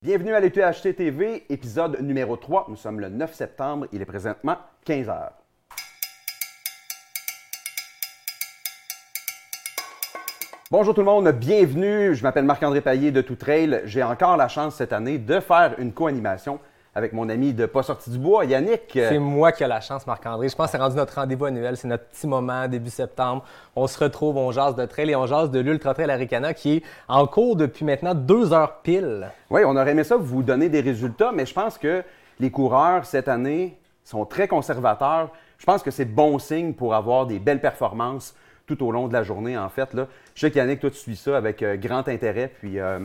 [0.00, 2.66] Bienvenue à l'ETHT TV, épisode numéro 3.
[2.68, 5.32] Nous sommes le 9 septembre, il est présentement 15 heures.
[10.70, 12.14] Bonjour tout le monde, bienvenue.
[12.14, 13.82] Je m'appelle Marc-André Paillé de Tout Trail.
[13.86, 16.60] J'ai encore la chance cette année de faire une co-animation
[16.98, 18.90] avec mon ami de Pas sorti du bois, Yannick.
[18.92, 20.48] C'est moi qui ai la chance, Marc-André.
[20.48, 21.76] Je pense que c'est rendu notre rendez-vous annuel.
[21.76, 23.44] C'est notre petit moment, début septembre.
[23.76, 26.76] On se retrouve, on jase de trail et on jase de l'Ultra Trail Aricana qui
[26.76, 29.30] est en cours depuis maintenant deux heures pile.
[29.48, 32.02] Oui, on aurait aimé ça vous donner des résultats, mais je pense que
[32.40, 35.30] les coureurs cette année sont très conservateurs.
[35.58, 38.34] Je pense que c'est bon signe pour avoir des belles performances
[38.66, 39.94] tout au long de la journée, en fait.
[39.94, 40.08] Là.
[40.34, 42.52] Je sais qu'Yannick, toi, tu suis ça avec euh, grand intérêt.
[42.58, 42.98] Puis, euh,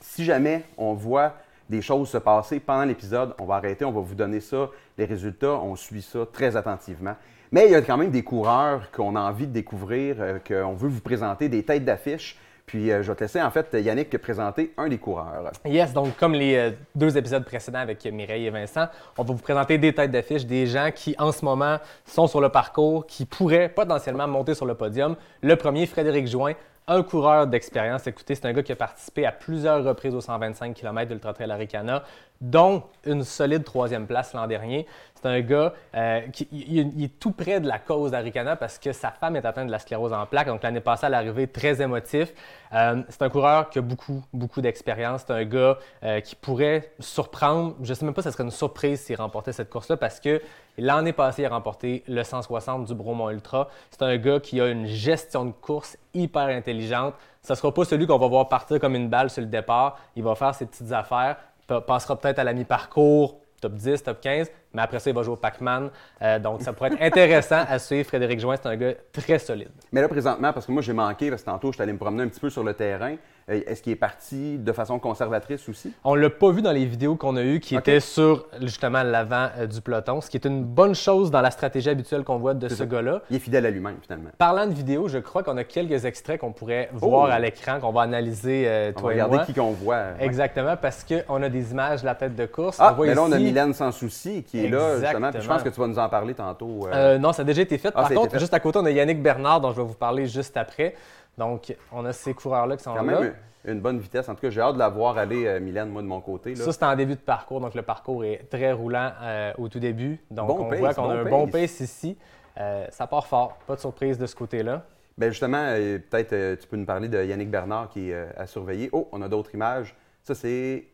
[0.00, 1.34] si jamais on voit
[1.68, 5.04] des choses se passer pendant l'épisode, on va arrêter, on va vous donner ça, les
[5.04, 7.14] résultats, on suit ça très attentivement.
[7.52, 10.74] Mais il y a quand même des coureurs qu'on a envie de découvrir, euh, qu'on
[10.74, 12.36] veut vous présenter, des têtes d'affiche.
[12.66, 15.52] Puis je vais te laisser en fait Yannick présenter un des coureurs.
[15.66, 18.86] Yes, donc comme les deux épisodes précédents avec Mireille et Vincent,
[19.18, 22.40] on va vous présenter des têtes d'affiche, des gens qui en ce moment sont sur
[22.40, 25.14] le parcours, qui pourraient potentiellement monter sur le podium.
[25.42, 26.54] Le premier, Frédéric Join,
[26.86, 28.06] un coureur d'expérience.
[28.06, 31.50] Écoutez, c'est un gars qui a participé à plusieurs reprises aux 125 km d'Ultra Trail
[31.50, 32.04] Aricana,
[32.44, 34.86] dont une solide troisième place l'an dernier.
[35.14, 39.10] C'est un gars euh, qui est tout près de la cause d'Aricana parce que sa
[39.10, 40.48] femme est atteinte de la sclérose en plaques.
[40.48, 42.34] Donc l'année passée, à l'arrivée, très émotif.
[42.74, 45.22] Euh, c'est un coureur qui a beaucoup, beaucoup d'expérience.
[45.26, 47.74] C'est un gars euh, qui pourrait surprendre.
[47.80, 50.20] Je ne sais même pas si ce serait une surprise s'il remportait cette course-là parce
[50.20, 50.42] que
[50.76, 53.70] l'année passée, il a remporté le 160 du Bromont Ultra.
[53.90, 57.14] C'est un gars qui a une gestion de course hyper intelligente.
[57.40, 59.98] Ce ne sera pas celui qu'on va voir partir comme une balle sur le départ.
[60.16, 64.50] Il va faire ses petites affaires, passera peut-être à la mi-parcours, top 10, top 15,
[64.74, 65.90] mais après ça, il va jouer au Pac-Man.
[66.20, 68.06] Euh, donc, ça pourrait être intéressant à suivre.
[68.06, 69.70] Frédéric Join, c'est un gars très solide.
[69.92, 71.98] Mais là, présentement, parce que moi, j'ai manqué, parce que tantôt, je suis allé me
[71.98, 73.16] promener un petit peu sur le terrain.
[73.50, 75.92] Euh, est-ce qu'il est parti de façon conservatrice aussi?
[76.02, 79.02] On ne l'a pas vu dans les vidéos qu'on a eues qui étaient sur justement
[79.02, 82.38] l'avant euh, du peloton, ce qui est une bonne chose dans la stratégie habituelle qu'on
[82.38, 83.20] voit de ce gars-là.
[83.28, 84.30] Il est fidèle à lui-même finalement.
[84.38, 87.32] Parlant de vidéos, je crois qu'on a quelques extraits qu'on pourrait voir oh!
[87.32, 90.04] à l'écran, qu'on va analyser euh, toi on va regarder qui qu'on voit.
[90.20, 92.78] Exactement, parce qu'on a des images de la tête de course.
[92.80, 95.30] Ah, mais là, on a Mylène Sans Souci qui est là justement.
[95.38, 96.88] je pense que tu vas nous en parler tantôt.
[97.20, 97.92] non, ça a déjà été fait.
[97.94, 100.26] Ah, Par contre, juste à côté, on a Yannick Bernard dont je vais vous parler
[100.26, 100.94] juste après.
[101.38, 103.32] Donc, on a ces coureurs-là qui sont là
[103.64, 104.28] une bonne vitesse.
[104.28, 106.54] En tout cas, j'ai hâte de la voir aller, euh, Mylène, moi, de mon côté.
[106.54, 107.60] Ça, c'est en début de parcours.
[107.60, 110.20] Donc, le parcours est très roulant euh, au tout début.
[110.30, 112.16] Donc, on voit qu'on a un bon pace ici.
[112.58, 113.58] Euh, ça part fort.
[113.66, 114.84] Pas de surprise de ce côté-là.
[115.16, 115.74] Bien, justement,
[116.10, 118.90] peut-être tu peux nous parler de Yannick Bernard qui est à surveiller.
[118.92, 119.94] Oh, on a d'autres images.
[120.24, 120.84] Ça, c'est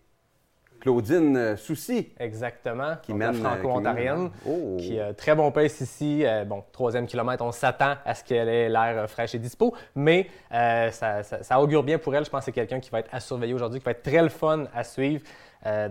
[0.81, 2.09] Claudine euh, Soucy.
[2.19, 2.97] Exactement.
[3.03, 4.31] Qui mène la euh, franco-ontarienne.
[4.47, 4.77] Oh.
[4.79, 6.23] Qui a très bon pace ici.
[6.25, 9.75] Euh, bon, troisième kilomètre, on s'attend à ce qu'elle ait l'air fraîche et dispo.
[9.95, 12.25] Mais ça, augure bien pour elle.
[12.25, 14.23] Je pense que c'est quelqu'un qui va être à surveiller aujourd'hui, qui va être très
[14.23, 15.23] le fun à suivre.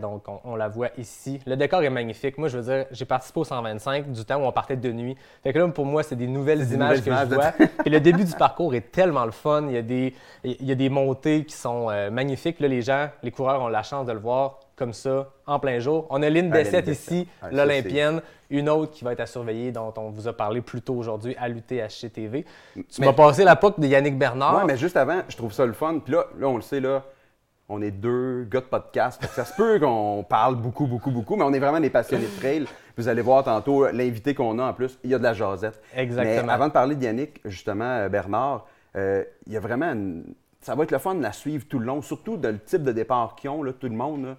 [0.01, 1.39] donc, on, la voit ici.
[1.45, 2.37] Le décor est magnifique.
[2.37, 5.15] Moi, je veux dire, j'ai participé au 125 du temps où on partait de nuit.
[5.43, 7.51] Fait que là, pour moi, c'est des nouvelles images que je vois.
[7.85, 9.67] Et le début du parcours est tellement le fun.
[9.67, 12.59] Il y a des, il y a des montées qui sont magnifiques.
[12.59, 15.79] Là, les gens, les coureurs ont la chance de le voir comme ça en plein
[15.79, 16.07] jour.
[16.09, 20.09] On a Lynn Bessette ici, l'Olympienne, une autre qui va être à surveiller, dont on
[20.09, 22.45] vous a parlé plus tôt aujourd'hui à l'UTHC TV.
[22.89, 24.57] Tu m'as passé la POC de Yannick Bernard.
[24.57, 25.99] Oui, mais juste avant, je trouve ça le fun.
[25.99, 27.03] Puis là, là, on le sait, là,
[27.67, 29.23] on est deux gars de podcast.
[29.33, 32.39] Ça se peut qu'on parle beaucoup, beaucoup, beaucoup, mais on est vraiment des passionnés de
[32.39, 32.65] trail.
[32.97, 35.81] Vous allez voir tantôt l'invité qu'on a en plus, il y a de la jasette.
[35.95, 36.47] Exactement.
[36.47, 38.65] Mais avant de parler de Yannick, justement, euh, Bernard,
[38.95, 39.93] euh, il y a vraiment
[40.61, 42.83] Ça va être le fun de la suivre tout le long, surtout de le type
[42.83, 44.25] de départ qu'ils ont, là, tout le monde.
[44.25, 44.37] Là.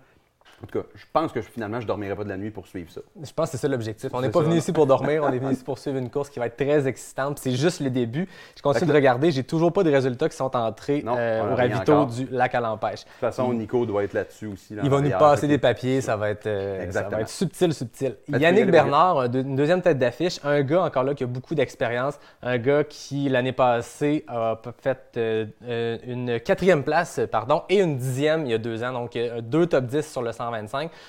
[0.62, 2.66] En tout cas, je pense que finalement, je ne dormirai pas de la nuit pour
[2.66, 3.00] suivre ça.
[3.22, 4.10] Je pense que c'est ça l'objectif.
[4.12, 6.28] On n'est pas venu ici pour dormir, on est venu ici pour suivre une course
[6.28, 7.38] qui va être très excitante.
[7.38, 8.28] C'est juste le début.
[8.56, 9.30] Je continue de regarder.
[9.30, 13.00] J'ai toujours pas de résultats qui sont entrés euh, au ravito du lac à l'empêche.
[13.00, 14.76] De toute façon, Nico doit être là-dessus aussi.
[14.82, 16.02] Il va nous passer des papiers.
[16.02, 18.16] Ça va, être, euh, ça va être subtil, subtil.
[18.28, 20.40] Yannick Bernard, une deuxième tête d'affiche.
[20.44, 22.18] Un gars encore là qui a beaucoup d'expérience.
[22.42, 28.44] Un gars qui, l'année passée, a fait euh, une quatrième place pardon, et une dixième
[28.44, 28.92] il y a deux ans.
[28.92, 30.49] Donc, deux top 10 sur le 100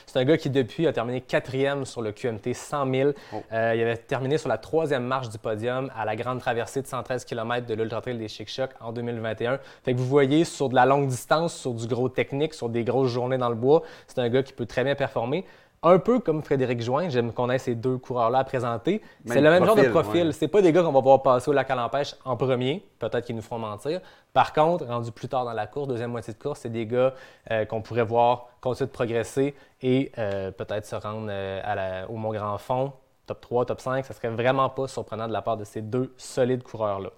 [0.05, 3.11] c'est un gars qui, depuis, a terminé quatrième sur le QMT 100 000.
[3.51, 6.88] Euh, il avait terminé sur la troisième marche du podium à la grande traversée de
[6.88, 9.59] 113 km de l'Ultra Trail des Chic Chocs en 2021.
[9.83, 12.83] Fait que vous voyez, sur de la longue distance, sur du gros technique, sur des
[12.83, 15.45] grosses journées dans le bois, c'est un gars qui peut très bien performer
[15.83, 19.01] un peu comme Frédéric Join, j'aime qu'on ait ces deux coureurs-là à présenter.
[19.25, 20.31] C'est le même genre de profil.
[20.33, 23.25] C'est pas des gars qu'on va voir passer au lac à l'empêche en premier, peut-être
[23.25, 24.00] qu'ils nous feront mentir.
[24.33, 27.16] Par contre, rendu plus tard dans la course, deuxième moitié de course, c'est des gars
[27.50, 32.31] euh, qu'on pourrait voir continuer de progresser et euh, peut-être se rendre euh, au Mont
[32.31, 32.94] Grand Fond,
[33.25, 34.06] top 3, top 5.
[34.06, 37.10] Ça serait vraiment pas surprenant de la part de ces deux solides coureurs-là.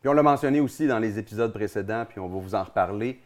[0.00, 3.20] Puis on l'a mentionné aussi dans les épisodes précédents, puis on va vous en reparler.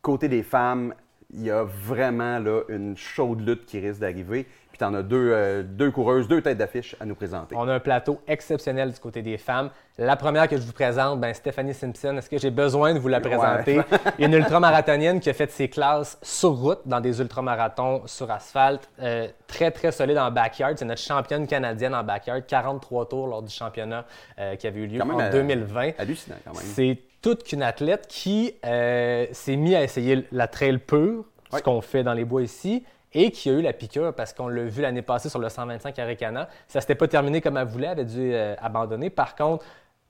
[0.00, 0.94] Côté des femmes,
[1.34, 4.46] il y a vraiment là, une chaude lutte qui risque d'arriver.
[4.70, 7.54] Puis tu en as deux, euh, deux coureuses, deux têtes d'affiche à nous présenter.
[7.56, 9.70] On a un plateau exceptionnel du côté des femmes.
[9.98, 12.16] La première que je vous présente, ben, Stéphanie Simpson.
[12.18, 13.80] Est-ce que j'ai besoin de vous la présenter?
[14.18, 18.90] Une ultramarathonienne qui a fait ses classes sur route dans des ultramarathons sur asphalte.
[19.00, 20.76] Euh, très, très solide en backyard.
[20.76, 22.44] C'est notre championne canadienne en backyard.
[22.44, 24.04] 43 tours lors du championnat
[24.40, 25.92] euh, qui avait eu lieu en 2020.
[25.98, 26.62] Hallucinant quand même.
[26.64, 32.02] C'est toute qu'une athlète qui s'est mise à essayer la trail pure, ce qu'on fait
[32.02, 32.84] dans les bois ici,
[33.14, 35.98] et qui a eu la piqûre parce qu'on l'a vu l'année passée sur le 125
[35.98, 36.48] Arikana.
[36.68, 39.08] Ça s'était pas terminé comme elle voulait, elle avait dû euh, abandonner.
[39.08, 39.64] Par contre,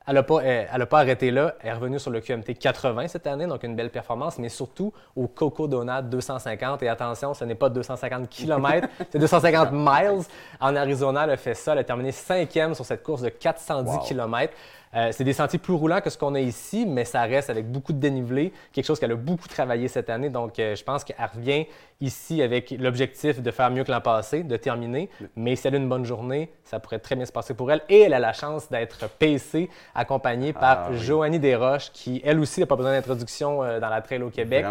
[0.06, 1.54] elle n'a pas, euh, pas, arrêté là.
[1.60, 4.92] Elle est revenue sur le QMT 80 cette année, donc une belle performance, mais surtout
[5.16, 6.82] au Coco Donut 250.
[6.82, 10.24] Et attention, ce n'est pas 250 km, c'est 250 miles.
[10.60, 11.72] En Arizona, elle a fait ça.
[11.72, 14.52] Elle a terminé cinquième sur cette course de 410 km.
[14.96, 17.70] Euh, c'est des sentiers plus roulants que ce qu'on a ici, mais ça reste avec
[17.70, 20.28] beaucoup de dénivelé, quelque chose qu'elle a beaucoup travaillé cette année.
[20.30, 21.66] Donc, euh, je pense qu'elle revient
[22.00, 25.10] ici avec l'objectif de faire mieux que l'an passé, de terminer.
[25.36, 27.82] Mais si elle a une bonne journée, ça pourrait très bien se passer pour elle.
[27.88, 32.60] Et elle a la chance d'être PC, accompagnée par ah, Joanie Desroches, qui, elle aussi,
[32.60, 34.64] n'a pas besoin d'introduction euh, dans la trail au Québec.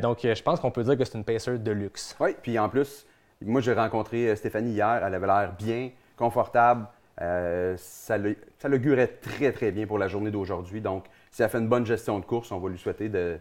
[0.00, 2.16] donc, je pense qu'on peut dire que c'est une pacer de luxe.
[2.20, 3.06] Oui, puis en plus,
[3.44, 5.02] moi, j'ai rencontré Stéphanie hier.
[5.04, 6.86] Elle avait l'air bien, confortable.
[7.22, 10.80] Euh, ça, l'augurait très, très bien pour la journée d'aujourd'hui.
[10.80, 13.38] Donc, si elle fait une bonne gestion de course, on va lui souhaiter de,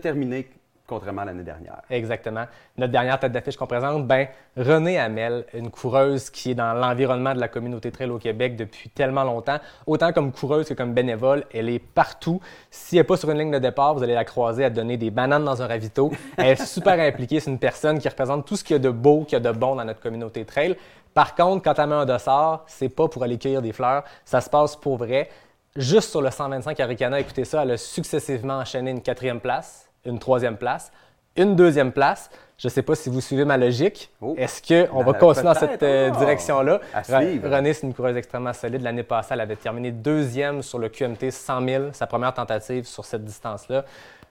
[0.00, 0.48] terminer
[0.86, 1.80] contrairement à l'année dernière.
[1.88, 2.44] Exactement.
[2.76, 7.32] Notre dernière tête d'affiche qu'on présente, ben Renée Hamel, une coureuse qui est dans l'environnement
[7.32, 11.44] de la communauté trail au Québec depuis tellement longtemps, autant comme coureuse que comme bénévole,
[11.54, 12.38] elle est partout.
[12.70, 14.98] Si elle n'est pas sur une ligne de départ, vous allez la croiser à donner
[14.98, 16.12] des bananes dans un ravito.
[16.36, 18.90] Elle est super impliquée, c'est une personne qui représente tout ce qu'il y a de
[18.90, 20.76] beau, qu'il y a de bon dans notre communauté trail.
[21.14, 24.40] Par contre, quand elle met un dossard, c'est pas pour aller cueillir des fleurs, ça
[24.40, 25.30] se passe pour vrai.
[25.76, 30.18] Juste sur le 125 Aricana, écoutez ça, elle a successivement enchaîné une quatrième place, une
[30.18, 30.92] troisième place,
[31.36, 32.30] une deuxième place.
[32.58, 34.10] Je ne sais pas si vous suivez ma logique.
[34.20, 34.34] Oh.
[34.38, 36.18] Est-ce qu'on va ben, continuer dans cette euh, oh.
[36.18, 36.80] direction-là?
[37.08, 38.82] René, c'est une coureuse extrêmement solide.
[38.82, 43.04] L'année passée, elle avait terminé deuxième sur le QMT 100 000, sa première tentative sur
[43.04, 43.84] cette distance-là.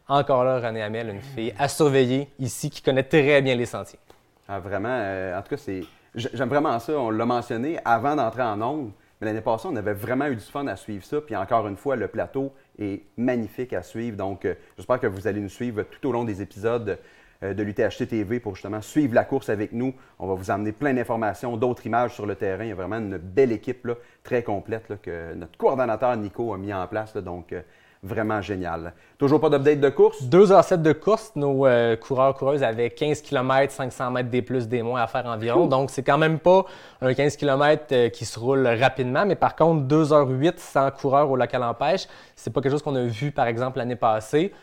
[0.07, 3.99] Encore là, René Hamel, une fille à surveiller ici qui connaît très bien les sentiers.
[4.47, 5.81] Ah, vraiment, euh, en tout cas, c'est
[6.15, 6.93] J'aime vraiment ça.
[6.93, 8.91] On l'a mentionné avant d'entrer en ondes.
[9.19, 11.21] Mais l'année passée, on avait vraiment eu du fun à suivre ça.
[11.21, 14.17] Puis encore une fois, le plateau est magnifique à suivre.
[14.17, 16.99] Donc, euh, j'espère que vous allez nous suivre tout au long des épisodes
[17.41, 19.93] euh, de l'UTHT TV pour justement suivre la course avec nous.
[20.19, 22.63] On va vous amener plein d'informations, d'autres images sur le terrain.
[22.63, 23.87] Il y a vraiment une belle équipe
[24.23, 27.15] très complète que notre coordonnateur Nico a mis en place.
[27.15, 27.61] donc, euh,
[28.03, 28.93] vraiment génial.
[29.17, 30.21] Toujours pas d'update de course?
[30.23, 31.31] 2h07 de course.
[31.35, 35.67] Nos euh, coureurs-coureuses avaient 15 km, 500 mètres des plus, des moins à faire environ.
[35.67, 36.65] Donc, c'est quand même pas
[37.01, 39.25] un 15 km euh, qui se roule rapidement.
[39.25, 42.95] Mais par contre, 2h08 sans coureur au local en pêche, c'est pas quelque chose qu'on
[42.95, 44.53] a vu, par exemple, l'année passée.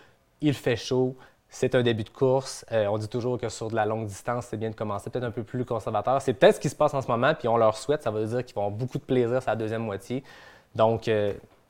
[0.42, 1.16] Il fait chaud.
[1.48, 2.64] C'est un début de course.
[2.70, 5.24] Euh, on dit toujours que sur de la longue distance, c'est bien de commencer peut-être
[5.24, 6.20] un peu plus conservateur.
[6.22, 8.02] C'est peut-être ce qui se passe en ce moment, puis on leur souhaite.
[8.02, 10.22] Ça veut dire qu'ils vont avoir beaucoup de plaisir sur la deuxième moitié.
[10.76, 11.10] Donc,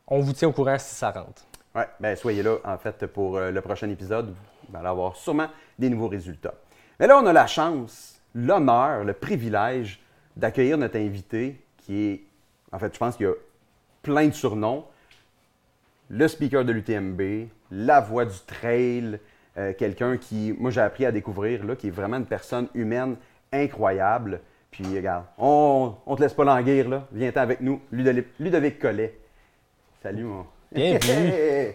[0.07, 1.43] on vous tient au courant si ça rentre.
[1.75, 4.35] Oui, bien, soyez là, en fait, pour euh, le prochain épisode.
[4.69, 6.55] Vous allez avoir sûrement des nouveaux résultats.
[6.99, 10.01] Mais là, on a la chance, l'honneur, le privilège
[10.37, 12.23] d'accueillir notre invité qui est,
[12.73, 13.35] en fait, je pense qu'il y a
[14.03, 14.85] plein de surnoms.
[16.09, 19.21] Le speaker de l'UTMB, la voix du trail,
[19.57, 23.17] euh, quelqu'un qui, moi, j'ai appris à découvrir, là, qui est vraiment une personne humaine
[23.53, 24.41] incroyable.
[24.73, 27.07] Puis, regarde, on ne te laisse pas languir, là.
[27.13, 29.17] Viens-t'en avec nous, Ludovic, Ludovic Collet.
[30.03, 30.47] Salut, mon.
[30.73, 31.73] Bienvenue.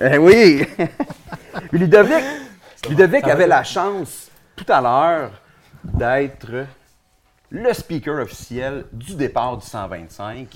[0.00, 0.66] eh oui.
[1.72, 2.24] Ludovic,
[2.88, 5.30] Ludovic avait la chance tout à l'heure
[5.84, 6.66] d'être
[7.50, 10.48] le speaker officiel du départ du 125.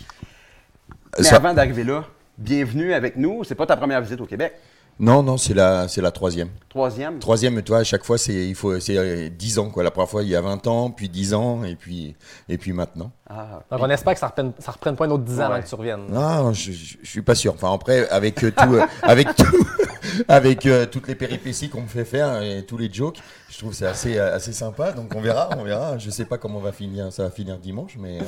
[1.20, 2.04] Mais avant d'arriver là,
[2.36, 3.44] bienvenue avec nous.
[3.44, 4.54] C'est pas ta première visite au Québec.
[4.98, 6.48] Non, non, c'est la, c'est la troisième.
[6.70, 7.18] Troisième?
[7.18, 9.68] Troisième, toi, à chaque fois, c'est, il faut, c'est 10 euh, ans.
[9.68, 9.82] Quoi.
[9.82, 12.16] La première fois, il y a 20 ans, puis 10 ans, et puis,
[12.48, 13.10] et puis maintenant.
[13.28, 15.68] Ah, on espère que ça ne reprenne, reprenne, pas un autre 10 ans avant que
[15.68, 16.06] tu reviennes.
[16.08, 17.52] Non, je, ne suis pas sûr.
[17.52, 19.66] Enfin, après, avec euh, tout, euh, avec tout,
[20.28, 23.18] avec toutes les péripéties qu'on me fait faire et tous les jokes,
[23.50, 24.92] je trouve que c'est assez, assez sympa.
[24.92, 25.98] Donc on verra, on verra.
[25.98, 28.20] Je sais pas comment on va finir, ça va finir dimanche, mais.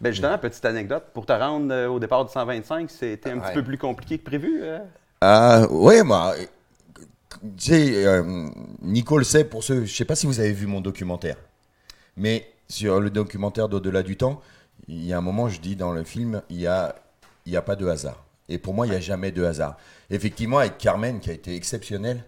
[0.00, 3.62] Ben justement, petite anecdote, pour te rendre au départ du 125, c'était un petit peu
[3.62, 4.60] plus compliqué que prévu.
[5.26, 6.34] Ah, ouais, moi,
[7.40, 8.46] tu sais, euh,
[8.82, 11.38] Nicole sait pour ceux, je sais pas si vous avez vu mon documentaire,
[12.18, 14.42] mais sur le documentaire d'au-delà du temps,
[14.86, 16.94] il y a un moment, je dis dans le film, il y a,
[17.46, 18.22] il y a pas de hasard.
[18.50, 19.78] Et pour moi, il n'y a jamais de hasard.
[20.10, 22.22] Effectivement, avec Carmen, qui a été exceptionnelle,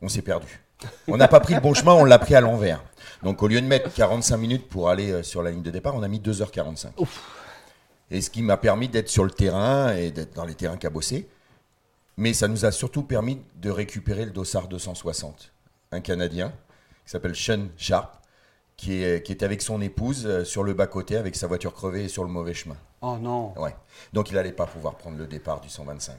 [0.00, 0.64] on s'est perdu.
[1.06, 2.82] On n'a pas pris le bon chemin, on l'a pris à l'envers.
[3.22, 5.94] Donc au lieu de mettre 45 minutes pour aller euh, sur la ligne de départ,
[5.94, 6.88] on a mis 2h45.
[8.10, 11.28] Et ce qui m'a permis d'être sur le terrain et d'être dans les terrains cabossés.
[12.22, 15.52] Mais ça nous a surtout permis de récupérer le dossard 260.
[15.90, 16.50] un Canadien,
[17.04, 18.16] qui s'appelle Sean Sharp,
[18.76, 22.08] qui, est, qui avec son épouse euh, sur le bas-côté avec sa voiture crevée et
[22.08, 22.76] sur le mauvais chemin.
[23.00, 23.52] Oh non.
[23.58, 23.74] Ouais.
[24.12, 26.14] Donc il n'allait pas pouvoir prendre le départ du 125.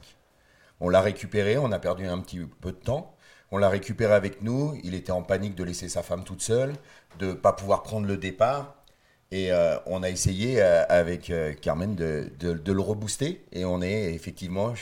[0.81, 3.15] On l'a récupéré, on a perdu un petit peu de temps.
[3.51, 4.77] On l'a récupéré avec nous.
[4.83, 6.74] Il était en panique de laisser sa femme toute seule,
[7.17, 8.75] de ne pas pouvoir prendre le départ.
[9.35, 13.43] Et euh, on a essayé euh, avec euh, Carmen de, de- de le rebooster.
[13.51, 14.75] Et on est effectivement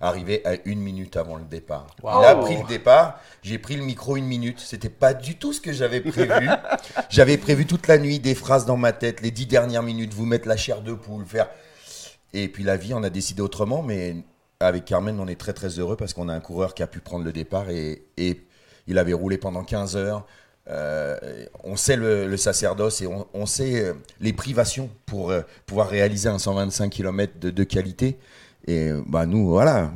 [0.00, 1.94] arrivé à une minute avant le départ.
[2.02, 2.10] Wow.
[2.20, 3.20] Il a pris le départ.
[3.42, 4.58] J'ai pris le micro une minute.
[4.58, 6.48] C'était pas du tout ce que j'avais prévu.
[7.10, 10.26] j'avais prévu toute la nuit des phrases dans ma tête, les dix dernières minutes, vous
[10.26, 11.48] mettre la chair de poule, faire.
[12.32, 14.16] Et puis la vie, on a décidé autrement, mais
[14.58, 16.98] avec Carmen, on est très très heureux parce qu'on a un coureur qui a pu
[16.98, 18.40] prendre le départ et, et
[18.88, 20.26] il avait roulé pendant 15 heures.
[20.68, 21.16] Euh,
[21.64, 26.38] on sait le, sacerdoce et on, sait euh, les privations pour euh, pouvoir réaliser un
[26.38, 28.18] 125 km de, qualité.
[28.68, 29.92] Et bah nous, voilà,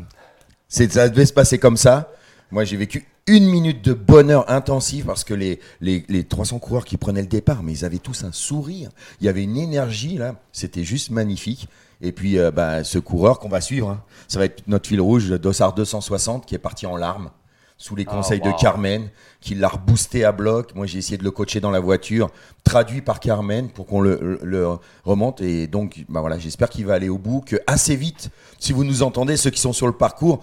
[0.69, 2.11] ça devait se passer comme ça.
[2.51, 6.85] Moi, j'ai vécu une minute de bonheur intensif parce que les, les, les 300 coureurs
[6.85, 8.91] qui prenaient le départ, mais ils avaient tous un sourire.
[9.21, 11.69] Il y avait une énergie là, c'était juste magnifique.
[12.01, 15.31] Et puis, bah, ce coureur qu'on va suivre, hein, ça va être notre fil rouge,
[15.31, 17.31] Dossard 260, qui est parti en larmes
[17.79, 18.53] sous les Ah, conseils wow.
[18.53, 19.09] de Carmen,
[19.41, 20.75] qui l'a reboosté à bloc.
[20.75, 22.31] Moi, j'ai essayé de le coacher dans la voiture,
[22.65, 25.41] traduit par Carmen pour qu'on le, remonte.
[25.41, 28.85] Et donc, bah voilà, j'espère qu'il va aller au bout, que assez vite, si vous
[28.85, 30.43] nous entendez, ceux qui sont sur le parcours,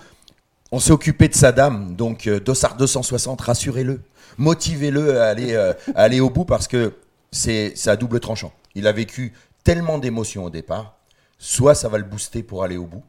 [0.72, 4.02] on s'est occupé de sa dame, donc euh, Dossard 260, rassurez-le,
[4.40, 6.94] motivez-le à aller, euh, à aller au bout parce que
[7.32, 8.52] c'est c'est à double tranchant.
[8.74, 10.98] Il a vécu tellement d'émotions au départ,
[11.38, 13.04] soit ça va le booster pour aller au bout,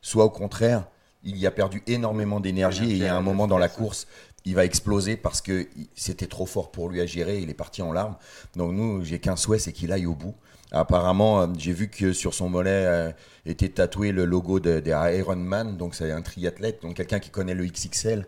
[0.00, 0.86] soit au contraire,
[1.24, 4.06] il y a perdu énormément d'énergie et il y a un moment dans la course,
[4.46, 7.82] il va exploser parce que c'était trop fort pour lui à gérer, il est parti
[7.82, 8.16] en larmes.
[8.56, 10.34] Donc nous, j'ai qu'un souhait, c'est qu'il aille au bout.
[10.72, 13.10] Apparemment, euh, j'ai vu que sur son mollet euh,
[13.44, 17.54] était tatoué le logo de- des Ironman, donc c'est un triathlète, donc quelqu'un qui connaît
[17.54, 18.26] le XXL.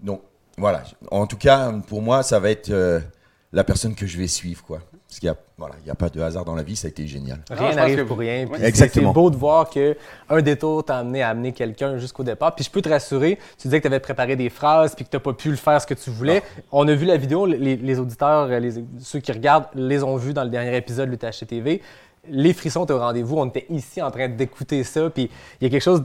[0.00, 0.20] Donc
[0.58, 3.00] voilà, en tout cas, pour moi, ça va être euh,
[3.52, 4.80] la personne que je vais suivre, quoi.
[5.14, 6.86] Parce qu'il y a, voilà, il y a pas de hasard dans la vie, ça
[6.86, 7.38] a été génial.
[7.48, 8.48] Ah, Rien n'arrive pour rien.
[8.50, 8.58] Oui.
[8.60, 9.10] Exactement.
[9.10, 9.96] C'est beau de voir que
[10.28, 12.52] un détour t'a amené à amener quelqu'un jusqu'au départ.
[12.56, 15.10] Puis je peux te rassurer, tu disais que tu avais préparé des phrases puis que
[15.10, 16.42] tu n'as pas pu le faire ce que tu voulais.
[16.72, 20.32] On a vu la vidéo, les, les auditeurs, les- ceux qui regardent, les ont vus
[20.34, 21.80] dans le dernier épisode de l'UTHC TV.
[22.28, 23.36] Les frissons étaient au rendez-vous.
[23.38, 25.08] On était ici en train d'écouter ça.
[25.10, 25.30] Puis
[25.60, 26.02] il y a quelque chose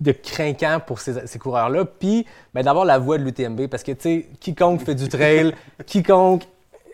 [0.00, 1.84] de craquant pour ces, ces coureurs-là.
[1.84, 2.24] Puis
[2.54, 5.52] ben, d'avoir la voix de l'UTMB parce que, tu sais, quiconque fait du trail,
[5.86, 6.44] quiconque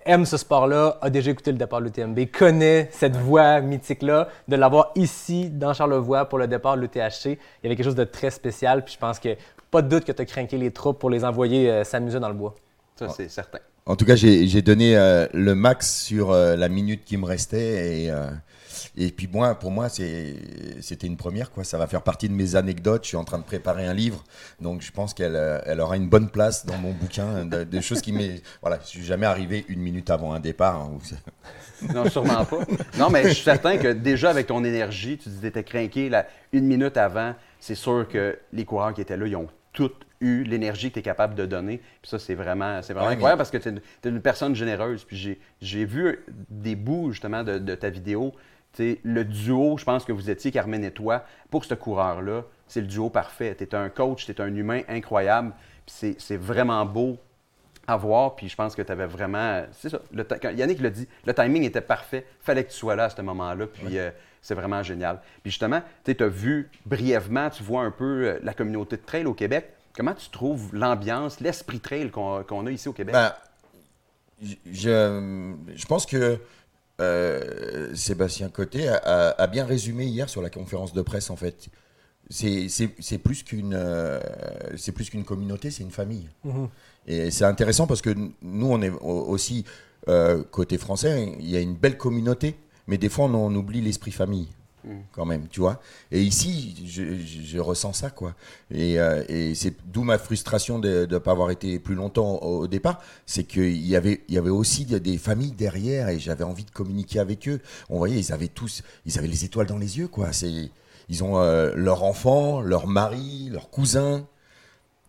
[0.04, 4.56] aime ce sport-là, a déjà écouté le départ de l'UTMB, connaît cette voix mythique-là, de
[4.56, 8.04] l'avoir ici, dans Charlevoix, pour le départ de l'UTHC, il y avait quelque chose de
[8.04, 8.84] très spécial.
[8.84, 9.36] Puis je pense que
[9.70, 12.28] pas de doute que tu as craqué les troupes pour les envoyer euh, s'amuser dans
[12.28, 12.54] le bois.
[12.96, 13.58] Ça, c'est certain.
[13.84, 18.02] En tout cas, j'ai donné euh, le max sur euh, la minute qui me restait.
[18.04, 18.28] Et, euh,
[18.96, 21.50] et puis moi, pour moi, c'était une première.
[21.50, 21.64] Quoi.
[21.64, 23.04] Ça va faire partie de mes anecdotes.
[23.04, 24.24] Je suis en train de préparer un livre.
[24.60, 27.44] Donc je pense qu'elle euh, elle aura une bonne place dans mon bouquin.
[27.52, 28.42] De, de choses qui m'est...
[28.62, 30.76] Voilà, je suis jamais arrivé une minute avant un départ.
[30.76, 32.58] hein, où- Non, sûrement pas.
[32.98, 35.64] Non, mais je suis certain que déjà avec ton énergie, tu dis que tu étais
[35.64, 39.48] craqué là, une minute avant, c'est sûr que les coureurs qui étaient là, ils ont
[39.72, 41.78] tous eu l'énergie que tu es capable de donner.
[42.00, 45.02] Puis ça, c'est vraiment, c'est vraiment Ouais, incroyable parce que tu es, une personne généreuse.
[45.04, 48.32] Puis j'ai- j'ai vu des bouts justement de, de ta vidéo.
[48.74, 52.44] Tu sais, le duo, je pense que vous étiez, Carmen et toi, pour ce coureur-là,
[52.66, 53.54] c'est le duo parfait.
[53.54, 55.52] Tu es un coach, tu es un humain incroyable.
[55.86, 57.18] Puis c'est- vraiment beau
[57.86, 58.34] à voir.
[58.36, 59.64] Puis je pense que tu avais vraiment.
[59.72, 60.00] C'est ça.
[60.12, 62.24] le ti- quand Yannick l'a dit, le timing était parfait.
[62.40, 63.66] fallait que tu sois là à ce moment-là.
[63.66, 64.10] Puis euh,
[64.40, 65.20] c'est vraiment génial.
[65.42, 69.26] Puis justement, tu as vu brièvement, tu vois un peu euh, la communauté de trail
[69.26, 69.70] au Québec.
[69.94, 73.14] Comment tu trouves l'ambiance, l'esprit trail qu'on a ici au Québec?
[73.14, 73.32] Ben,
[74.66, 76.38] je pense que
[77.02, 81.36] euh, Sébastien Côté a, a- a bien résumé hier sur la conférence de presse en
[81.36, 81.68] fait.
[82.30, 84.20] C'est plus qu'une euh,
[84.76, 86.28] c'est plus qu'une communauté, c'est une famille.
[87.06, 88.10] Et c'est intéressant parce que
[88.42, 89.64] nous, on est au- aussi
[90.08, 92.56] euh, côté français, il y a une belle communauté,
[92.86, 94.48] mais des fois on, on oublie l'esprit famille
[95.12, 95.80] quand même, tu vois.
[96.10, 98.34] Et ici, je, ressens ça, quoi.
[98.70, 102.66] Et, euh, et c'est d'où ma frustration de ne pas avoir été plus longtemps au,
[102.66, 106.64] départ, c'est qu'il y avait, il y avait aussi des- familles derrière et j'avais envie
[106.64, 107.60] de communiquer avec eux.
[107.90, 110.32] On voyait, ils avaient tous, ils avaient les étoiles dans les yeux, quoi.
[110.32, 110.70] C'est,
[111.08, 114.26] ils ont euh, leur enfant, leur mari, leur cousin,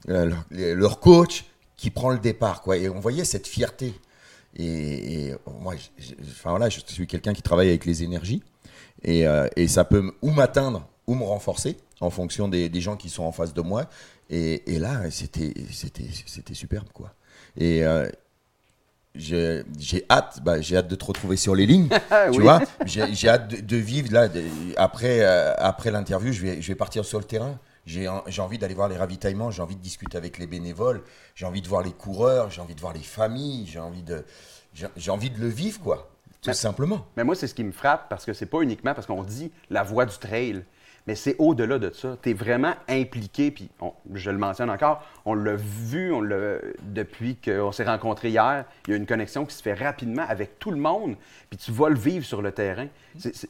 [0.10, 1.46] euh, leur, coach
[1.77, 2.77] qui prend le départ, quoi.
[2.77, 3.94] Et on voyait cette fierté.
[4.56, 5.74] Et, moi,
[6.30, 8.44] enfin voilà, je suis quelqu'un qui travaille avec les énergies.
[9.04, 12.96] Et, euh, et ça peut ou m'atteindre ou me renforcer en fonction des, des gens
[12.98, 13.86] qui sont en face de moi.
[14.30, 17.14] Et, et là, c'était c'était c'était superbe quoi.
[17.58, 18.08] Et euh,
[19.16, 19.64] j'ai
[20.10, 22.44] hâte, bah, j'ai hâte de te retrouver sur les lignes, Ah tu oui.
[22.44, 22.62] vois.
[22.86, 24.28] J'ai hâte de, de vivre là.
[24.28, 24.42] de-
[24.76, 27.60] après euh, après l'interview, je vais je vais partir sur le terrain.
[27.86, 31.04] J'ai en- j'ai envie d'aller voir les ravitaillements, j'ai envie de discuter avec les bénévoles,
[31.36, 34.24] j'ai envie de voir les coureurs, j'ai envie de voir les familles, j'ai envie de,
[34.96, 36.10] j'ai envie de le vivre, quoi.
[36.44, 37.06] Tout Mais- simplement.
[37.18, 39.52] Mais moi, c'est ce qui me frappe parce que c'est pas uniquement parce qu'on dit
[39.70, 40.64] la voie du trail,
[41.08, 42.18] mais c'est au-delà de ça.
[42.22, 46.58] Tu es vraiment impliqué, puis on- je le mentionne encore, on l'a vu on l'a,
[46.82, 48.66] depuis qu'on s'est rencontrés hier.
[48.88, 51.16] Il y a une connexion qui se fait rapidement avec tout le monde,
[51.50, 52.88] puis tu vas le vivre sur le terrain.
[53.18, 53.50] C'est, c'est-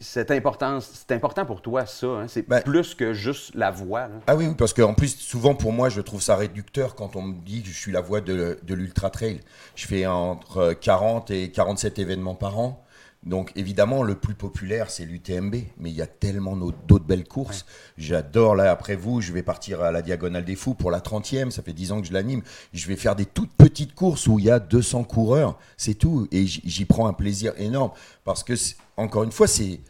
[0.00, 2.06] c'est- important, c'est important pour toi, ça.
[2.06, 2.26] hein.
[2.28, 4.02] C'est Ben- plus que juste la voix.
[4.08, 4.14] là.
[4.26, 7.22] Ah oui, oui, parce qu'en plus, souvent pour moi, je trouve ça réducteur quand on
[7.22, 9.40] me dit que je suis la voix de, de l'ultra trail.
[9.76, 12.83] Je fais entre 40 et 47 événements par an.
[13.24, 15.54] Donc évidemment, le plus populaire, c'est l'UTMB.
[15.78, 17.64] Mais il y a tellement d'autres belles courses.
[17.96, 21.50] J'adore, là, après vous, je vais partir à la Diagonale des Fous pour la 30e.
[21.50, 22.42] Ça fait 10 ans que je l'anime.
[22.72, 25.58] Je vais faire des toutes petites courses où il y a 200 coureurs.
[25.76, 26.28] C'est tout.
[26.32, 27.92] Et j'y prends un plaisir énorme.
[28.24, 28.54] Parce que,
[28.96, 29.80] encore une fois, c'est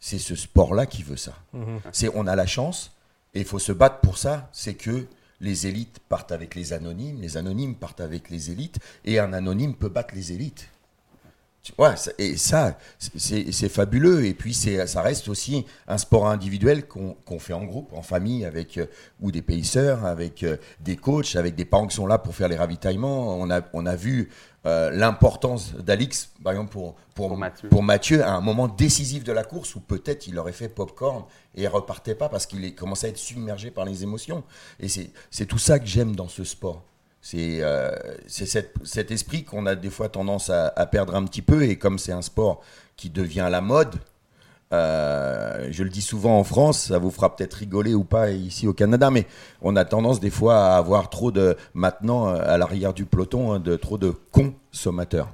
[0.00, 1.34] ce sport-là qui veut ça.
[1.92, 2.92] C'est on a la chance
[3.32, 4.50] et il faut se battre pour ça.
[4.52, 5.06] C'est que
[5.40, 9.74] les élites partent avec les anonymes, les anonymes partent avec les élites et un anonyme
[9.74, 10.68] peut battre les élites.
[11.96, 14.26] Ça- et ça, c'est fabuleux.
[14.26, 18.44] Et puis, ça reste aussi un sport individuel qu'on qu'on fait en groupe, en famille,
[18.44, 18.86] avec euh,
[19.20, 22.48] ou des payseurs, avec euh, des coachs, avec des parents qui sont là pour faire
[22.48, 23.36] les ravitaillements.
[23.38, 24.28] On a, on a vu
[24.66, 27.68] euh, l'importance d'Alix, par exemple, pour, pour, Pour Mathieu.
[27.68, 31.24] pour Mathieu, à un moment décisif de la course où peut-être il aurait fait popcorn
[31.54, 34.42] et repartait pas parce qu'il commençait à être submergé par les émotions.
[34.80, 36.82] Et c'est tout ça que j'aime dans ce sport.
[37.26, 37.90] C'est euh,
[38.26, 41.62] cet esprit qu'on a des fois tendance à, perdre un petit peu.
[41.62, 42.60] Et comme c'est un sport
[42.98, 43.94] qui devient la mode,
[44.74, 48.68] euh, je le dis souvent en France, ça vous fera peut-être rigoler ou pas ici
[48.68, 49.26] au Canada, mais
[49.62, 53.54] on a tendance des fois à avoir trop de, maintenant euh, à l'arrière du peloton,
[53.54, 55.28] hein, de trop de consommateurs.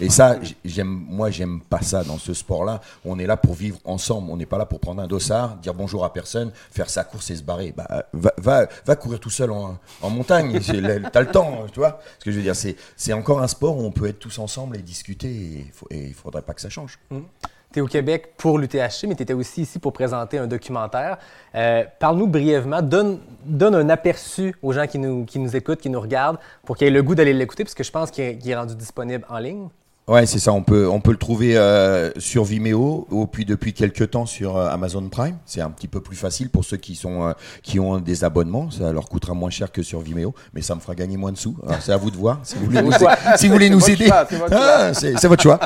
[0.00, 2.80] Et ça, j'aime, moi, j'aime pas ça dans ce sport-là.
[3.04, 4.30] On est là pour vivre ensemble.
[4.30, 7.30] On n'est pas là pour prendre un dossard, dire bonjour à personne, faire sa course
[7.30, 7.72] et se barrer.
[7.76, 10.58] Bah, va, va, va courir tout seul en, en montagne.
[11.12, 12.00] T'as le temps, tu vois.
[12.18, 14.76] Ce que je veux dire, c'est, encore un sport où on peut être tous ensemble
[14.76, 15.66] et discuter.
[15.90, 16.98] Et il faudrait pas que ça change.
[17.72, 21.18] Tu es au Québec pour l'UTHC, mais tu étais aussi ici pour présenter un documentaire.
[21.54, 25.90] Euh, Parle-nous brièvement, donne, donne un aperçu aux gens qui nous, qui nous écoutent, qui
[25.90, 28.38] nous regardent, pour qu'ils aient le goût d'aller l'écouter, parce que je pense qu'il est,
[28.38, 29.68] qu'il est rendu disponible en ligne.
[30.06, 30.52] Ouais, c'est ça.
[30.52, 34.58] On peut, on peut le trouver euh, sur Vimeo ou puis depuis quelques temps sur
[34.58, 35.38] euh, Amazon Prime.
[35.46, 38.70] C'est un petit peu plus facile pour ceux qui sont, euh, qui ont des abonnements.
[38.70, 41.38] Ça leur coûtera moins cher que sur Vimeo, mais ça me fera gagner moins de
[41.38, 41.56] sous.
[41.66, 42.40] Alors, c'est à vous de voir.
[42.42, 42.92] Si vous voulez nous,
[43.36, 44.60] si vous voulez nous aider, c'est votre choix.
[44.60, 45.60] Ah, c'est c'est votre choix.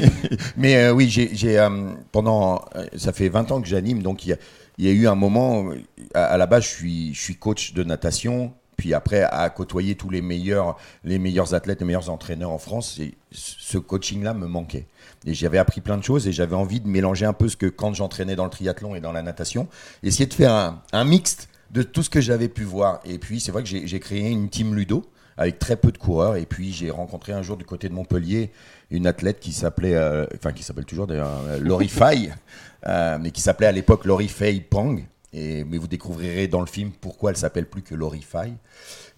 [0.58, 1.70] mais euh, oui, j'ai, j'ai, euh,
[2.12, 2.62] pendant,
[2.94, 4.36] ça fait 20 ans que j'anime, donc il y a,
[4.78, 5.70] y a eu un moment.
[6.12, 8.52] À, à la base, je suis, je suis coach de natation.
[8.78, 12.98] Puis après, à côtoyer tous les meilleurs, les meilleurs athlètes, les meilleurs entraîneurs en France,
[13.00, 14.86] et ce coaching-là me manquait.
[15.26, 17.66] Et j'avais appris plein de choses et j'avais envie de mélanger un peu ce que
[17.66, 19.66] quand j'entraînais dans le triathlon et dans la natation,
[20.04, 23.00] essayer de faire un, mixte de tout ce que j'avais pu voir.
[23.04, 25.04] Et puis, c'est vrai que j'ai créé une team ludo
[25.36, 26.36] avec très peu de coureurs.
[26.36, 28.52] Et puis, j'ai rencontré un jour du côté de Montpellier
[28.92, 32.32] une athlète qui s'appelait, euh, enfin, qui s'appelle toujours d'ailleurs, euh, Laurie Faye,
[32.86, 35.02] euh, mais qui s'appelait à l'époque Laurie Faye Pang.
[35.32, 38.54] Mais vous découvrirez dans le film pourquoi elle s'appelle plus que Laurie Faye.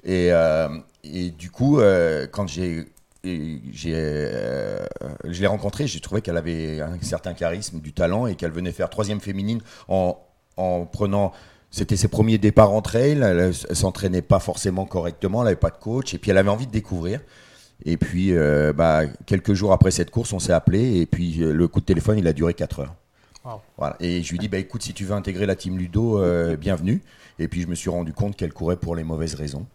[0.04, 0.68] Et, euh,
[1.04, 2.86] et du coup, euh, quand j'ai
[3.26, 4.86] euh,
[5.24, 8.72] je l'ai rencontrée, j'ai trouvé qu'elle avait un certain charisme, du talent et qu'elle venait
[8.72, 10.18] faire troisième féminine en,
[10.56, 11.32] en prenant.
[11.70, 15.70] C'était ses premiers départs en trail, elle, elle s'entraînait pas forcément correctement, elle n'avait pas
[15.70, 17.20] de coach et puis elle avait envie de découvrir.
[17.84, 18.34] Et puis,
[18.74, 22.18] bah, quelques jours après cette course, on s'est appelé et puis le coup de téléphone,
[22.18, 22.94] il a duré 4 heures.
[24.00, 27.02] Et je lui dis, bah, écoute, si tu veux intégrer la team Ludo, euh, bienvenue.
[27.38, 29.66] Et puis je me suis rendu compte qu'elle courait pour les mauvaises raisons.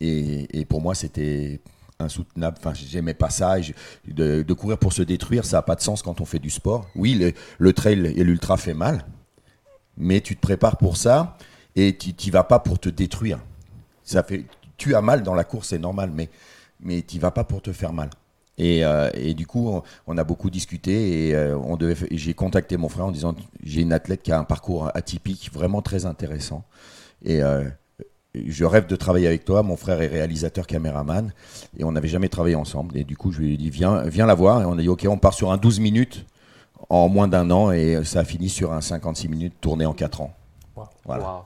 [0.00, 1.60] Et, pour moi, c'était
[1.98, 2.56] insoutenable.
[2.60, 3.56] Enfin, j'aimais pas ça.
[4.06, 6.86] De, courir pour se détruire, ça n'a pas de sens quand on fait du sport.
[6.94, 9.04] Oui, le, trail et l'ultra fait mal,
[9.96, 11.36] mais tu te prépares pour ça
[11.74, 13.40] et tu n'y vas pas pour te détruire.
[14.04, 14.44] Ça fait,
[14.76, 16.28] tu as mal dans la course, c'est normal, mais,
[16.80, 18.10] mais tu vas pas pour te faire mal.
[18.58, 22.06] Et, euh, et du coup, on, on a beaucoup discuté et euh, on devait, fa-
[22.10, 25.80] j'ai contacté mon frère en disant j'ai une athlète qui a un parcours atypique, vraiment
[25.80, 26.64] très intéressant.
[27.24, 27.64] Et euh,
[28.34, 29.62] je rêve de travailler avec toi.
[29.62, 31.32] Mon frère est réalisateur, caméraman,
[31.78, 32.96] et on n'avait jamais travaillé ensemble.
[32.96, 34.60] Et du coup, je lui ai dit viens, viens la voir.
[34.62, 36.26] Et on a dit ok, on part sur un 12 minutes
[36.90, 40.20] en moins d'un an, et ça a fini sur un 56 minutes tourné en 4
[40.20, 40.34] ans.
[40.76, 40.84] Wow.
[41.04, 41.24] Voilà.
[41.24, 41.44] Wow.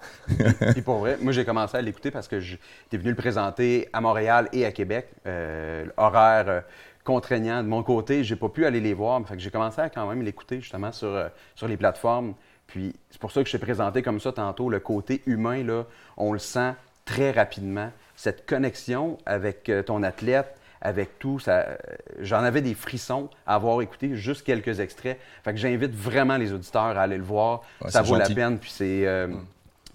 [0.72, 4.00] Puis pour vrai, moi j'ai commencé à l'écouter parce que es venu le présenter à
[4.02, 5.08] Montréal et à Québec.
[5.26, 6.64] Euh, horaire
[7.04, 9.80] contraignant de mon côté, j'ai pas pu aller les voir, mais fait que j'ai commencé
[9.80, 12.34] à quand même l'écouter justement sur, euh, sur les plateformes.
[12.66, 15.84] Puis c'est pour ça que je t'ai présenté comme ça tantôt, le côté humain, là,
[16.16, 17.90] on le sent très rapidement.
[18.16, 21.76] Cette connexion avec euh, ton athlète, avec tout, ça, euh,
[22.20, 25.18] j'en avais des frissons à avoir écouté juste quelques extraits.
[25.44, 27.62] Fait que j'invite vraiment les auditeurs à aller le voir.
[27.80, 28.34] Ouais, ça vaut gentil.
[28.34, 28.58] la peine.
[28.58, 29.28] Puis c'est, euh,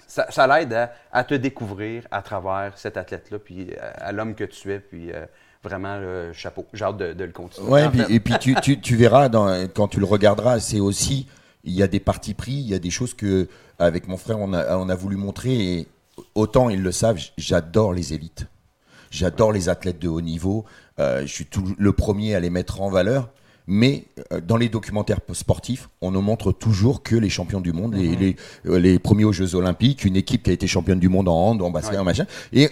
[0.07, 4.35] ça, ça l'aide à, à te découvrir à travers cet athlète-là, puis à, à l'homme
[4.35, 5.25] que tu es, puis euh,
[5.67, 6.65] vraiment, le chapeau.
[6.73, 7.67] J'ai hâte de, de le continuer.
[7.69, 10.59] Ouais, et puis, fait, et puis tu, tu- tu verras dans- quand tu le regarderas,
[10.59, 11.27] c'est aussi
[11.63, 13.47] il y a des partis pris, il y a des choses que
[13.79, 15.87] avec mon frère on a, on a voulu montrer et
[16.33, 18.47] autant ils le savent, j'adore les élites,
[19.11, 20.65] j'adore les athlètes de haut niveau,
[20.99, 23.29] euh, je suis tout, le premier à les mettre en valeur.
[23.69, 27.95] Mais euh, dans les documentaires sportifs, on ne montre toujours que les champions du monde,
[27.95, 31.09] les, les, euh, les premiers aux Jeux Olympiques, une équipe qui a été championne du
[31.09, 31.99] monde en hand, en basket, Ouais.
[31.99, 32.25] en machin.
[32.53, 32.69] Et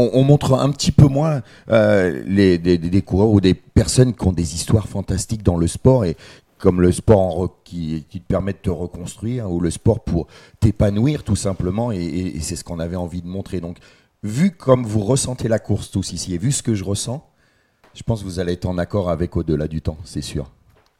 [0.00, 4.26] on, on montre un petit peu moins euh, les, des, coureurs ou des personnes qui
[4.26, 6.16] ont des histoires fantastiques dans le sport et
[6.58, 10.26] comme le sport qui, te permet de te reconstruire ou le sport pour
[10.60, 13.60] t'épanouir tout simplement et, c'est ce qu'on avait envie de montrer.
[13.60, 13.78] Donc
[14.22, 17.26] vu comme vous ressentez la course tous ici et vu ce que je ressens,
[17.94, 20.50] je pense que vous allez être en accord avec au-delà du temps, c'est sûr.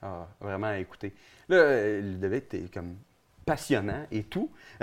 [0.03, 1.13] Ah, vraiment à écouter.
[1.49, 2.95] Là, euh, Ludovic, t'es comme
[3.51, 4.49] passionnant et tout.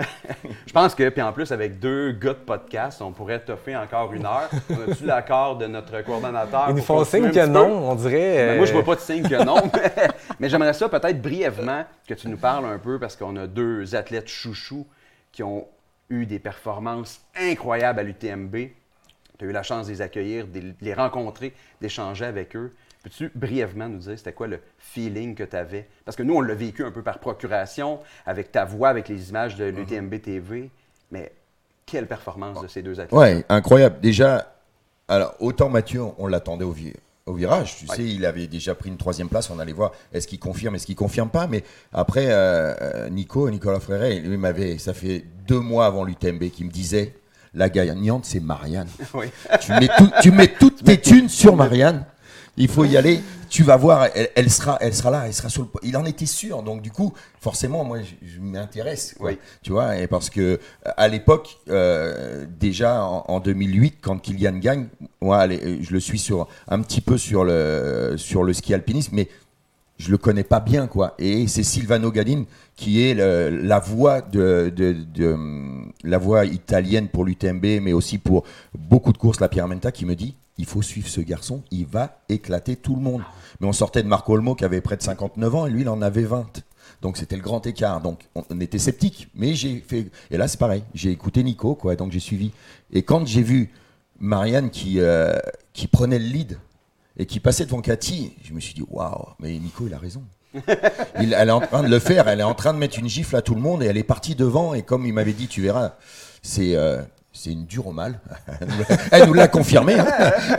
[0.66, 4.12] je pense que, puis en plus, avec deux gars de podcast, on pourrait toffer encore
[4.12, 4.50] une heure.
[4.68, 6.66] On a-tu l'accord de notre coordonnateur?
[6.68, 8.36] Ils nous font signe que non, on dirait.
[8.36, 11.22] Ben, euh, moi, je vois pas de signe que non, mais, mais j'aimerais ça peut-être
[11.22, 14.86] brièvement que tu nous parles un peu parce qu'on a deux athlètes chouchous
[15.32, 15.66] qui ont
[16.10, 18.54] eu des performances incroyables à l'UTMB.
[19.38, 22.74] Tu as eu la chance de les accueillir, de les rencontrer, d'échanger avec eux.
[23.02, 25.86] Peux-tu brièvement nous dire c'était quoi le feeling que tu avais?
[26.04, 29.30] Parce que nous, on l'a vécu un peu par procuration, avec ta voix, avec les
[29.30, 30.70] images de l'UTMB TV.
[31.12, 31.32] Mais
[31.86, 33.12] quelle performance de ces deux athlètes?
[33.18, 34.00] Ouais, incroyable.
[34.00, 34.52] Déjà,
[35.06, 36.92] alors autant Mathieu, on l'attendait au, vi-
[37.26, 37.76] au virage.
[37.78, 37.96] Tu Ouais.
[37.96, 39.48] sais, il avait déjà pris une troisième place.
[39.48, 41.46] On allait voir est-ce qu'il confirme, est-ce qu'il confirme pas?
[41.46, 46.50] Mais après, euh, euh, Nico, Nicolas Fréret, lui m'avait, ça fait deux mois avant l'UTMB,
[46.50, 47.14] qui me disait
[47.54, 48.88] la gagnante, c'est Marianne.
[49.14, 49.26] Oui.
[49.60, 52.04] tu, mets tout- tu mets toutes tes thunes sur Marianne.
[52.58, 53.20] Il faut y aller.
[53.48, 55.68] Tu vas voir, elle, elle sera, elle sera là, elle sera sur le.
[55.82, 56.62] Il en était sûr.
[56.62, 59.14] Donc du coup, forcément, moi, je, je m'intéresse.
[59.20, 59.38] Oui.
[59.62, 64.88] Tu vois, et parce que à l'époque, euh, déjà en, en 2008, quand Kylian gagne,
[65.22, 68.74] moi, allez, euh, je le suis sur un petit peu sur le sur le ski
[68.74, 69.28] alpinisme, mais
[69.96, 71.14] je le connais pas bien, quoi.
[71.18, 72.44] Et c'est Silvano Gadin
[72.76, 77.92] qui est le- la voix de, de- de, hum, la voix italienne pour l'UTMB, mais
[77.92, 78.44] aussi pour
[78.78, 82.20] beaucoup de courses, la Pierre qui me dit il faut suivre ce garçon, il va
[82.28, 83.22] éclater tout le monde.
[83.60, 85.88] Mais on sortait de Marco Olmo qui avait près de 59 ans et lui il
[85.88, 86.62] en avait 20.
[87.00, 88.00] Donc c'était le grand écart.
[88.00, 90.10] Donc on, était sceptique, mais j'ai fait.
[90.30, 91.96] Et là c'est pareil, j'ai écouté Nico, quoi.
[91.96, 92.50] Donc j'ai suivi.
[92.92, 93.70] Et quand j'ai vu
[94.18, 95.38] Marianne qui euh,
[95.72, 96.58] qui prenait le lead
[97.16, 100.22] et qui passait devant Cathy, je me suis dit waouh, mais Nico il a raison.
[101.20, 103.08] Il- elle est en train de le faire, elle est en train de mettre une
[103.08, 105.46] gifle à tout le monde et elle est partie devant et comme il m'avait dit,
[105.46, 105.92] tu verras,
[106.42, 107.02] c'est euh,
[107.38, 108.20] c'est une dure au mal.
[109.12, 110.06] elle nous l'a confirmé, hein.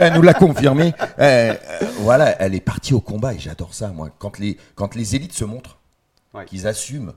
[0.00, 0.94] elle nous l'a confirmé.
[1.18, 1.54] Euh, euh,
[1.98, 4.08] voilà, elle est partie au combat et j'adore ça moi.
[4.18, 5.76] Quand les quand les élites se montrent,
[6.32, 6.44] Ouais.
[6.44, 7.12] qu'ils assument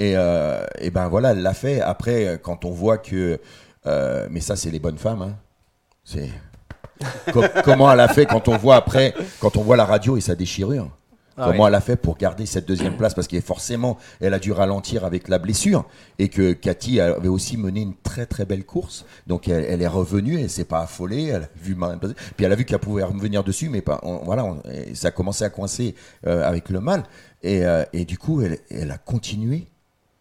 [0.00, 1.80] et, euh, et ben voilà, elle l'a fait.
[1.80, 3.40] Après, quand on voit que,
[3.86, 5.36] mais ça c'est les bonnes femmes, hein.
[6.04, 6.30] c'est
[7.32, 10.20] Co- comment elle a fait quand on voit après, quand on voit la radio et
[10.20, 10.88] sa déchirure.
[11.40, 13.14] Ah comment elle a fait pour garder cette deuxième place?
[13.14, 15.86] Parce que forcément, elle a dû ralentir avec la blessure
[16.18, 19.04] et que Cathy avait aussi mené une très très belle course.
[19.26, 21.76] Donc elle, elle est revenue, elle s'est pas affolée, elle a vu
[22.36, 24.00] puis elle a vu qu'elle pouvait revenir dessus, mais pas.
[24.02, 24.62] on- voilà, on-
[24.94, 25.94] ça a commencé à coincer
[26.26, 27.04] euh, avec le mal.
[27.42, 29.66] Et, euh, et du coup, elle, elle a continué.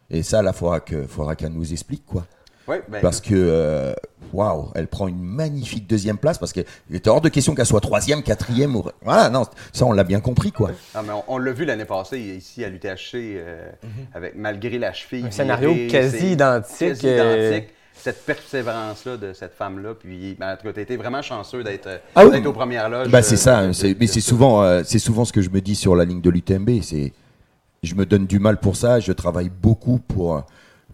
[0.10, 2.25] Et ça, là, faudra que faudra qu'elle nous explique quoi.
[2.67, 3.93] Oui, ben, Parce que, euh,
[4.34, 7.82] waouh, elle prend une magnifique deuxième place parce qu'il était hors de question qu'elle soit
[7.82, 8.75] troisième, quatrième.
[8.75, 8.84] Ou...
[9.03, 10.71] Voilà, non, ça on l'a bien compris quoi.
[10.93, 13.69] Ah, mais on, on l'a vu l'année passée ici à l'UTHC, euh,
[14.13, 15.25] avec malgré la cheville.
[15.25, 17.69] Un scénario virée, quasi c'est- identique, quasi euh, identique.
[18.01, 19.93] Cette persévérance-là de cette femme-là.
[19.93, 22.32] Puis, ben, en tout cas, tu été vraiment chanceux d'être euh, Ah oui.
[22.32, 23.10] d'être aux premières loges.
[23.10, 25.41] Bah c'est ça, de- c'est- de- mais de c'est souvent, euh, c'est souvent ce que
[25.41, 26.82] je me dis sur la ligne de l'UTMB.
[26.82, 27.12] C'est,
[27.84, 30.43] je me donne du mal pour ça, je travaille beaucoup pour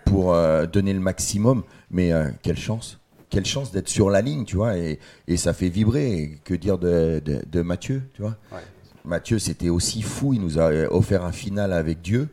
[0.06, 1.64] pour euh, donner le maximum.
[1.92, 3.00] Mais euh, quelle chance,
[3.36, 6.14] quelle chance d'être sur la ligne, tu vois, et, et ça fait vibrer.
[6.14, 8.60] Et que dire de, de, de Mathieu, tu vois Ouais.
[9.04, 10.34] Mathieu, c'était aussi fou.
[10.34, 12.30] Il nous a euh, offert un final avec Dieu.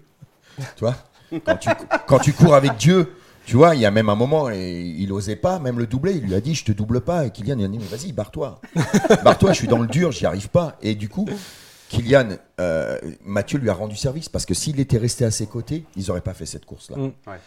[0.77, 0.95] Tu vois
[1.45, 1.71] quand tu,
[2.07, 3.15] quand tu cours avec Dieu,
[3.47, 6.13] tu vois, il y a même un moment, et il osait pas même le doubler.
[6.13, 7.27] Il lui a dit, je te double pas.
[7.27, 8.61] Et Kylian, il a dit, mais vas-y, barre-toi.
[9.25, 10.77] barre-toi, je suis dans le dur, j'y arrive pas.
[10.83, 11.27] Et du coup,
[11.89, 15.85] Kylian, euh, Mathieu lui a rendu service parce que s'il était resté à ses côtés,
[15.97, 16.97] ils n'auraient pas fait cette course-là.
[16.97, 17.13] Mm.
[17.27, 17.41] Ouais.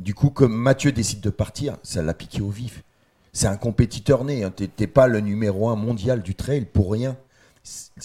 [0.00, 2.82] Du coup, comme Mathieu décide de partir, ça l'a piqué au vif.
[3.32, 4.42] C'est un compétiteur né.
[4.44, 4.50] Hein.
[4.50, 7.16] T'es- pas le numéro un mondial du trail pour rien.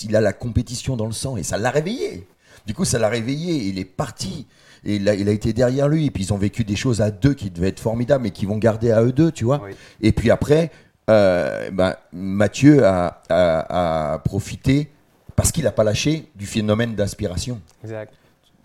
[0.04, 2.28] Il a la compétition dans le sang et ça l'a réveillé.
[2.68, 3.56] Du coup, ça l'a réveillé.
[3.70, 4.46] Il est parti.
[4.84, 6.06] Et il a, il a été derrière lui.
[6.06, 8.46] Et puis, ils ont vécu des choses à deux qui devaient être formidables, mais qui
[8.46, 9.62] vont garder à eux deux, tu vois.
[9.64, 9.72] Oui.
[10.02, 10.72] Et puis après,
[11.10, 14.92] euh, ben, Mathieu a, a- a profité,
[15.36, 17.62] parce qu'il n'a pas lâché, du phénomène d'aspiration.
[17.84, 18.14] Exact.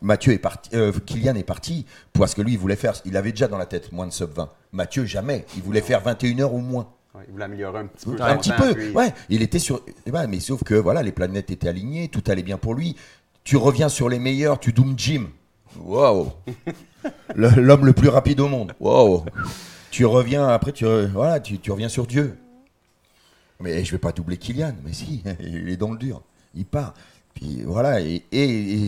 [0.02, 1.84] Mathieu est parti, euh, Kylian est parti
[2.14, 4.32] parce que lui, il voulait faire, il avait déjà dans la tête moins de sub
[4.32, 4.48] 20.
[4.72, 5.44] Mathieu, jamais.
[5.56, 6.88] Il voulait faire 21 heures ou moins.
[7.14, 8.22] Ouais, il voulait améliorer un petit peu.
[8.22, 9.12] Un petit peu, puis- ouais.
[9.28, 9.82] Il était sur.
[10.06, 12.96] eh ben, mais sauf que voilà, les planètes étaient alignées, tout allait bien pour lui.
[13.44, 15.26] Tu reviens sur les meilleurs, tu doom Jim.
[17.34, 18.72] Le- L'homme le plus rapide au monde.
[18.80, 19.24] Waouh.
[19.90, 22.36] Tu reviens après, tu voilà, tu, tu reviens sur Dieu.
[23.60, 24.74] Mais je vais pas doubler Kylian.
[24.84, 26.22] Mais si, il est dans le dur.
[26.54, 26.94] Il part.
[27.34, 28.22] Puis voilà, et,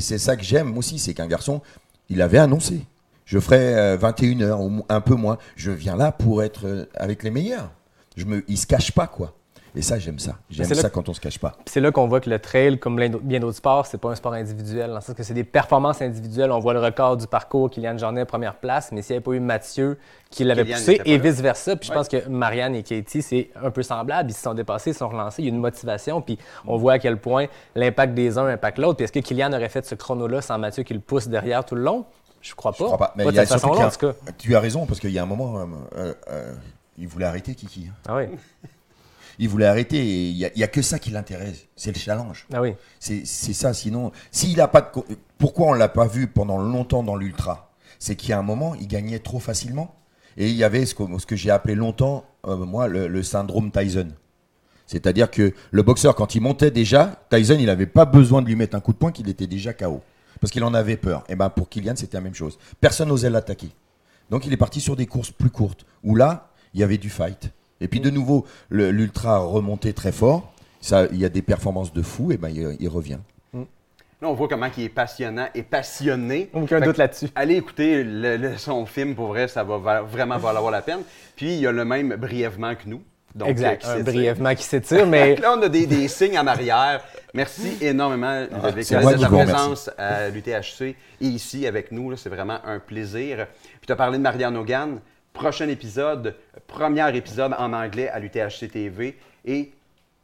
[0.01, 1.61] c'est ça que j'aime aussi, c'est qu'un garçon,
[2.09, 2.85] il avait annoncé.
[3.25, 5.39] Je ferai euh, 21 heures, ou mo- un peu moins.
[5.57, 7.71] Je viens là pour être euh, avec les meilleurs.
[8.17, 9.35] Je me, il se cache pas, quoi.
[9.75, 10.37] Et ça, j'aime ça.
[10.51, 11.57] J'aime c'est là ça quand on se cache pas.
[11.67, 14.35] C'est là qu'on voit que le trail, comme bien d'autres sports, c'est pas un sport
[14.35, 14.89] individuel.
[14.89, 16.53] Dans le sens que c'est des performances individuelles.
[16.53, 19.33] On voit le record du parcours, Kylian Jornet, première place, mais s'il n'y avait pas
[19.33, 19.99] eu Mathieu
[20.31, 21.77] qui l'avait poussé, et vice-versa.
[21.77, 24.31] Puis je pense que Marianne et Katie, c'est un peu semblable.
[24.31, 25.43] Ils se sont dépassés, ils se sont relancés.
[25.43, 28.79] Il y a une motivation, puis on voit à quel point l'impact des uns impacte
[28.79, 28.97] l'autre.
[28.97, 31.75] Puis est-ce que Kylian aurait fait ce chrono-là sans Mathieu qui le pousse derrière tout
[31.75, 32.05] le long?
[32.43, 32.79] Je crois pas.
[32.79, 33.13] Je crois pas.
[33.17, 34.13] Mais de il y a cette façon-là, en tout cas.
[34.37, 35.65] Tu as raison, parce qu'il y a un moment, euh,
[35.97, 36.55] euh, euh,
[36.99, 37.87] il voulait arrêter Kiki.
[37.89, 37.95] hein.
[38.09, 38.25] Ah oui.
[39.39, 39.99] Il voulait arrêter.
[39.99, 41.67] et Il n'y a, y a que ça qui l'intéresse.
[41.77, 42.47] C'est le challenge.
[42.53, 42.75] Ah oui.
[42.99, 43.75] C'est ça.
[43.75, 45.17] Sinon, s'il a pas de.
[45.39, 47.73] Pourquoi on l'a pas vu pendant longtemps dans l'ultra?
[47.99, 49.95] C'est qu'il y a un moment, il gagnait trop facilement.
[50.37, 54.09] Et il y avait ce que, j'ai appelé longtemps, euh, moi, le, le syndrome Tyson.
[54.87, 58.57] C'est-à-dire que le boxeur, quand il montait déjà, Tyson, il n'avait pas besoin de lui
[58.57, 60.03] mettre un coup de poing, qu'il était déjà KO.
[60.41, 61.25] Parce qu'il en avait peur.
[61.29, 62.59] Et ben pour Kylian, c'était la même chose.
[62.81, 63.71] Personne n'osait l'attaquer.
[64.31, 67.11] Donc il est parti sur des courses plus courtes, où là, il y avait du
[67.11, 67.51] fight.
[67.83, 70.53] Et puis de nouveau, le- l'ultra a remonté très fort.
[70.81, 73.19] Ça, il y a des performances de fou, et ben il, il revient.
[73.55, 76.49] Là, on voit comment il est passionnant et passionné.
[76.53, 77.27] Aucun Fait doute là-dessus.
[77.35, 81.01] Allez écouter le- le- son film, pour vrai, ça va va- vraiment valoir la peine.
[81.35, 83.03] Puis, il y a le même brièvement que nous.
[83.35, 83.85] Donc, exact.
[83.87, 87.03] euh, qui brièvement qui s'étire, mais Là, on a des, des signes en arrière.
[87.35, 92.15] Merci énormément, Ludovic, c'est de ta présence à l'UTHC et ici avec nous.
[92.17, 93.47] C'est vraiment un plaisir.
[93.81, 95.01] Puis tu as parlé de Marianne Hogan.
[95.33, 99.19] Prochain épisode, premier épisode en anglais à l'UTHC TV.
[99.45, 99.73] Et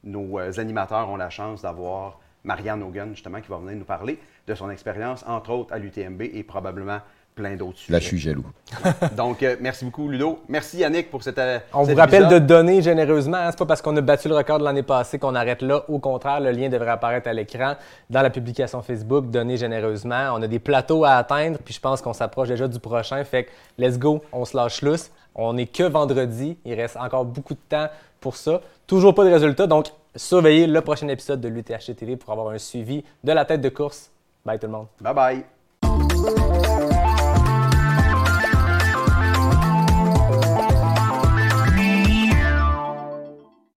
[0.05, 4.18] nos euh, animateurs ont la chance d'avoir Marianne Hogan, justement, qui va venir nous parler
[4.47, 7.01] de son expérience, entre autres à l'UTMB et probablement
[7.38, 7.92] plein d'autres sujets.
[7.92, 8.44] Là, je suis jaloux.
[9.16, 10.40] Donc, euh, merci beaucoup, Ludo.
[10.48, 11.38] Merci, Yannick, pour cette.
[11.38, 13.37] euh, On vous rappelle de donner généreusement.
[13.37, 13.51] hein.
[13.51, 15.85] C'est pas parce qu'on a battu le record de l'année passée qu'on arrête là.
[15.88, 17.74] Au contraire, le lien devrait apparaître à l'écran
[18.11, 19.31] dans la publication Facebook.
[19.31, 20.31] Donnez généreusement.
[20.35, 23.22] On a des plateaux à atteindre, puis je pense qu'on s'approche déjà du prochain.
[23.24, 25.11] Fait que let's go, on se lâche lousse.
[25.37, 26.59] On n'est que vendredi.
[26.64, 27.88] Il reste encore beaucoup de temps
[28.20, 28.61] pour ça.
[28.88, 29.68] Toujours pas de résultats.
[29.68, 33.61] Donc, surveillez le prochain épisode de l'UTHC TV pour avoir un suivi de la tête
[33.61, 34.11] de course.
[34.44, 34.87] Bye tout le monde.
[35.01, 36.58] Bye bye.